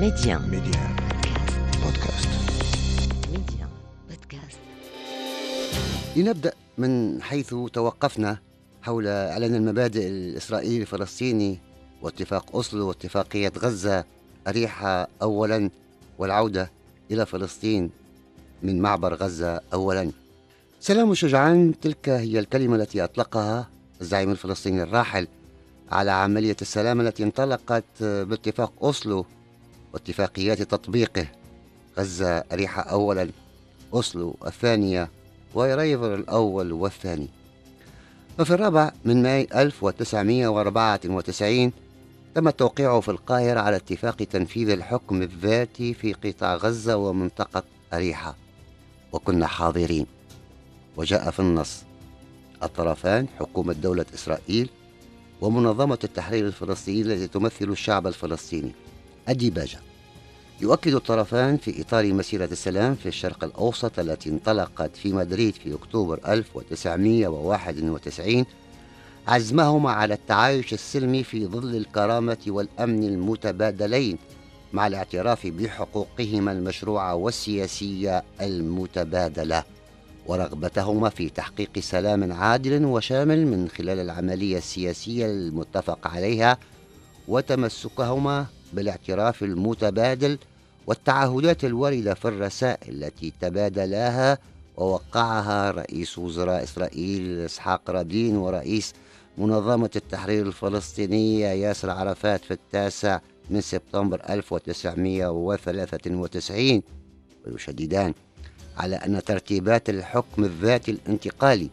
[0.00, 0.96] ميديان ميديان
[1.84, 2.28] بودكاست
[3.32, 3.68] ميديان
[4.08, 4.58] بودكاست
[6.16, 8.38] لنبدأ من حيث توقفنا
[8.82, 11.58] حول إعلان المبادئ الإسرائيلي الفلسطيني
[12.02, 14.04] واتفاق أوسلو واتفاقية غزة
[14.48, 15.70] أريحة أولا
[16.18, 16.70] والعودة
[17.10, 17.90] إلى فلسطين
[18.62, 20.10] من معبر غزة أولا.
[20.80, 23.68] سلام شجعان تلك هي الكلمة التي أطلقها
[24.00, 25.28] الزعيم الفلسطيني الراحل
[25.92, 29.26] على عملية السلام التي انطلقت باتفاق أوسلو
[29.92, 31.26] واتفاقيات تطبيقه.
[31.98, 33.30] غزة أريحة أولا
[33.94, 35.10] أوسلو الثانية
[35.54, 37.28] ويريفر الأول والثاني.
[38.40, 41.72] وفي الرابع من ماي 1994
[42.34, 48.36] تم توقيعه في القاهرة على اتفاق تنفيذ الحكم الذاتي في قطاع غزة ومنطقة أريحة
[49.12, 50.06] وكنا حاضرين.
[50.96, 51.82] وجاء في النص
[52.62, 54.70] الطرفان حكومة دولة إسرائيل
[55.40, 58.72] ومنظمة التحرير الفلسطيني التي تمثل الشعب الفلسطيني.
[59.28, 59.78] الديباجة.
[60.60, 66.20] يؤكد الطرفان في إطار مسيرة السلام في الشرق الأوسط التي انطلقت في مدريد في أكتوبر
[66.28, 68.44] 1991
[69.28, 74.18] عزمهما على التعايش السلمي في ظل الكرامة والأمن المتبادلين
[74.72, 79.64] مع الاعتراف بحقوقهما المشروعة والسياسية المتبادلة.
[80.26, 86.58] ورغبتهما في تحقيق سلام عادل وشامل من خلال العملية السياسية المتفق عليها
[87.28, 90.38] وتمسكهما بالاعتراف المتبادل
[90.86, 94.38] والتعهدات الواردة في الرسائل التي تبادلاها
[94.76, 98.92] ووقعها رئيس وزراء إسرائيل إسحاق رابين ورئيس
[99.38, 106.82] منظمة التحرير الفلسطينية ياسر عرفات في التاسع من سبتمبر 1993
[107.46, 108.14] ويشددان
[108.76, 111.70] على أن ترتيبات الحكم الذاتي الانتقالي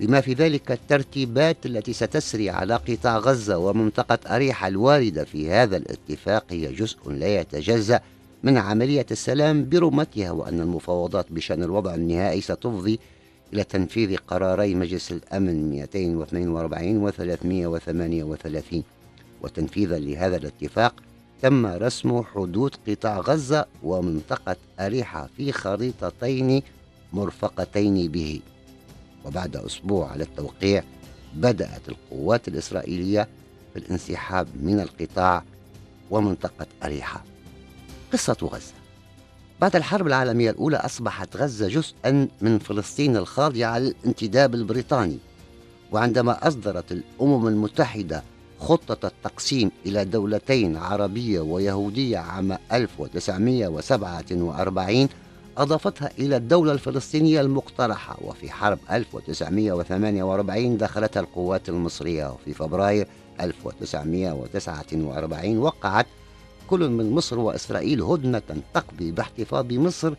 [0.00, 6.44] بما في ذلك الترتيبات التي ستسري على قطاع غزة ومنطقة أريحة الواردة في هذا الاتفاق
[6.50, 8.00] هي جزء لا يتجزأ
[8.42, 12.98] من عملية السلام برمتها وأن المفاوضات بشأن الوضع النهائي ستفضي
[13.52, 18.82] إلى تنفيذ قراري مجلس الأمن 242 و 338
[19.42, 20.94] وتنفيذا لهذا الاتفاق
[21.42, 26.62] تم رسم حدود قطاع غزة ومنطقة أريحة في خريطتين
[27.12, 28.40] مرفقتين به.
[29.28, 30.82] وبعد أسبوع على التوقيع
[31.34, 33.28] بدأت القوات الإسرائيلية
[33.72, 35.44] في الانسحاب من القطاع
[36.10, 37.24] ومنطقة أريحة.
[38.12, 38.72] قصة غزة.
[39.60, 45.18] بعد الحرب العالمية الأولى أصبحت غزة جزءا من فلسطين الخاضعة للانتداب البريطاني.
[45.92, 48.22] وعندما أصدرت الأمم المتحدة
[48.60, 55.08] خطة التقسيم إلى دولتين عربية ويهودية عام 1947
[55.58, 63.06] أضافتها إلى الدولة الفلسطينية المقترحة وفي حرب 1948 دخلتها القوات المصرية وفي فبراير
[63.40, 66.06] 1949 وقعت
[66.70, 68.42] كل من مصر وإسرائيل هدنة
[68.74, 70.14] تقضي باحتفاظ مصر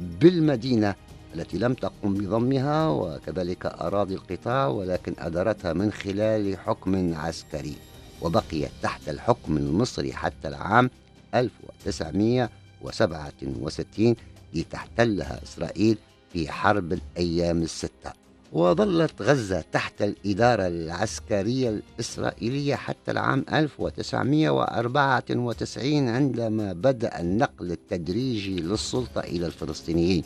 [0.00, 0.94] بالمدينة
[1.34, 7.74] التي لم تقم بضمها وكذلك أراضي القطاع ولكن أدارتها من خلال حكم عسكري
[8.22, 10.90] وبقيت تحت الحكم المصري حتى العام
[11.34, 14.16] 1967
[14.54, 15.98] لتحتلها إسرائيل
[16.32, 18.12] في حرب الأيام الستة
[18.52, 29.46] وظلت غزة تحت الإدارة العسكرية الإسرائيلية حتى العام 1994 عندما بدأ النقل التدريجي للسلطة إلى
[29.46, 30.24] الفلسطينيين.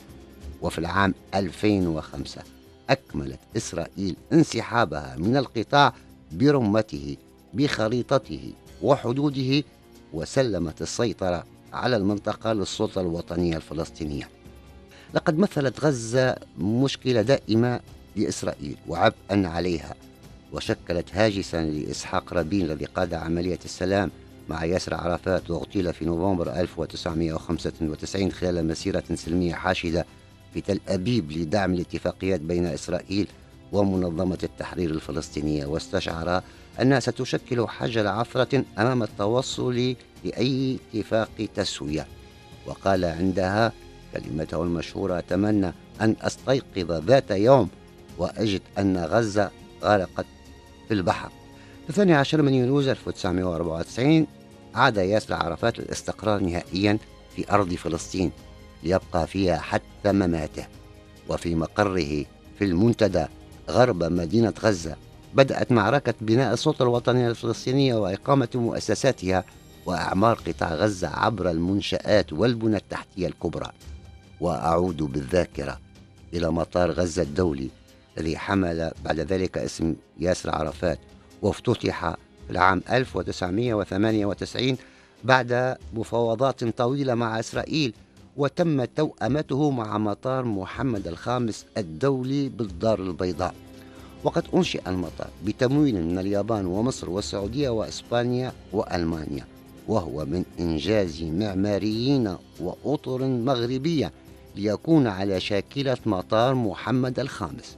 [0.61, 2.41] وفي العام 2005
[2.89, 5.93] أكملت إسرائيل انسحابها من القطاع
[6.31, 7.17] برمته
[7.53, 9.63] بخريطته وحدوده
[10.13, 14.29] وسلمت السيطرة على المنطقة للسلطة الوطنية الفلسطينية.
[15.13, 17.79] لقد مثلت غزة مشكلة دائمة
[18.15, 19.95] لإسرائيل وعبئا عليها
[20.53, 24.11] وشكلت هاجسا لإسحاق رابين الذي قاد عملية السلام
[24.49, 30.05] مع ياسر عرفات واغتيل في نوفمبر 1995 خلال مسيرة سلمية حاشدة
[30.53, 33.27] في تل أبيب لدعم الاتفاقيات بين إسرائيل
[33.71, 35.65] ومنظمة التحرير الفلسطينية.
[35.65, 36.41] واستشعر
[36.81, 39.95] أنها ستشكل حجر عثرة أمام التوصل
[40.25, 42.07] لأي اتفاق تسوية.
[42.65, 43.71] وقال عندها
[44.13, 47.69] كلمته المشهورة أتمنى أن أستيقظ ذات يوم
[48.17, 49.51] وأجد أن غزة
[49.83, 50.25] غرقت
[50.87, 51.29] في البحر.
[51.83, 54.27] في الثاني عشر من يونيو 1994
[54.75, 56.97] عاد ياسر عرفات للاستقرار نهائيا
[57.35, 58.31] في أرض فلسطين
[58.83, 60.65] ليبقى فيها حتى مماته.
[61.29, 62.25] وفي مقره
[62.59, 63.25] في المنتدى
[63.69, 64.95] غرب مدينة غزة
[65.37, 69.43] بدأت معركة بناء السلطة الوطنية الفلسطينية وإقامة مؤسساتها
[69.85, 73.71] وأعمار قطاع غزة عبر المنشآت والبنى التحتية الكبرى.
[74.41, 75.79] وأعود بالذاكرة
[76.33, 77.69] إلى مطار غزة الدولي
[78.17, 80.99] الذي حمل بعد ذلك اسم ياسر عرفات
[81.41, 82.09] وافتتح
[82.45, 84.77] في العام 1998
[85.23, 87.93] بعد مفاوضات طويلة مع إسرائيل
[88.37, 93.55] وتم توأمته مع مطار محمد الخامس الدولي بالدار البيضاء.
[94.23, 99.45] وقد أنشئ المطار بتمويل من اليابان ومصر والسعودية وإسبانيا وألمانيا
[99.87, 104.11] وهو من إنجاز معماريين وأطر مغربية
[104.55, 107.77] ليكون على شاكلة مطار محمد الخامس.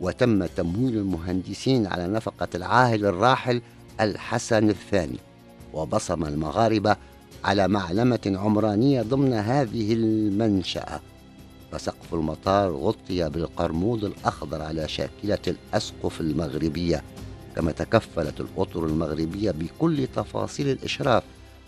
[0.00, 3.62] وتم تمويل المهندسين على نفقة العاهل الراحل
[4.00, 5.18] الحسن الثاني
[5.74, 6.96] وبصم المغاربة
[7.44, 11.00] على معلمة عمرانية ضمن هذه المنشأة.
[11.72, 17.02] فسقف المطار غطي بالقرمود الأخضر على شاكلة الأسقف المغربية
[17.56, 21.22] كما تكفلت الأطر المغربية بكل تفاصيل الإشراف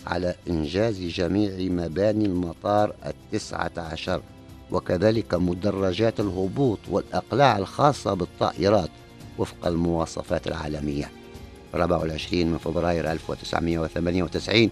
[0.06, 4.22] على إنجاز جميع مباني المطار التسعة عشر
[4.70, 8.90] وكذلك مدرجات الهبوط والأقلاع الخاصة بالطائرات
[9.38, 11.10] وفق المواصفات العالمية.
[11.74, 14.70] 24 من فبراير 1998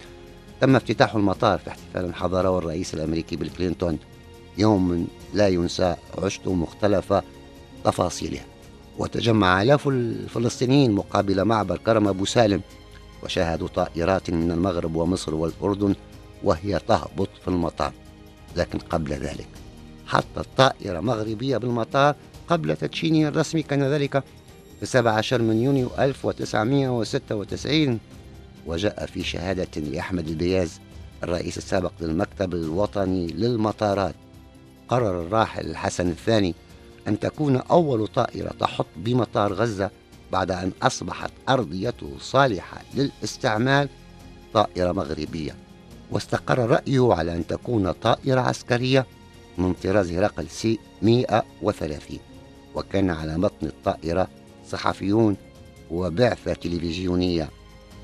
[0.61, 3.99] تم افتتاح المطار في احتفال حضره الرئيس الأمريكي بيل كلينتون.
[4.59, 7.15] يوم لا ينسى عشت مختلف
[7.85, 8.41] تفاصيله
[8.99, 12.61] وتجمع آلاف الفلسطينيين مقابل معبر كرم أبو سالم
[13.23, 15.95] وشاهدوا طائرات من المغرب ومصر والأردن
[16.45, 17.93] وهي تهبط في المطار.
[18.57, 19.49] لكن قبل ذلك
[20.07, 22.15] حطت طائرة مغربية بالمطار
[22.49, 24.23] قبل تدشينه الرسمي كان ذلك
[24.81, 27.99] في 17 من يونيو 1996
[28.67, 30.81] وجاء في شهادة لأحمد البياز
[31.23, 34.15] الرئيس السابق للمكتب الوطني للمطارات.
[34.89, 36.55] قرر الراحل الحسن الثاني
[37.09, 39.91] أن تكون أول طائرة تحط بمطار غزة
[40.33, 43.89] بعد أن أصبحت أرضيته صالحة للاستعمال
[44.55, 45.55] طائرة مغربية.
[46.11, 49.07] واستقر رأيه على أن تكون طائرة عسكرية
[49.59, 52.19] من طراز هرقل سي 130
[52.75, 54.29] وكان على متن الطائرة
[54.69, 55.37] صحفيون
[55.91, 57.51] وبعثة تلفزيونية.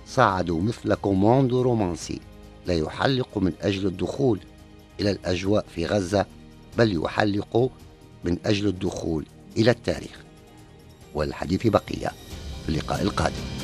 [0.07, 2.21] صعدوا مثل كوماندو رومانسي
[2.67, 4.39] لا يحلق من أجل الدخول
[5.01, 6.27] إلى الأجواء في غزة
[6.79, 7.71] بل يحلق
[8.25, 9.27] من أجل الدخول
[9.57, 10.23] إلى التاريخ.
[11.15, 12.09] والحديث بقية
[12.63, 13.62] في اللقاء القادم.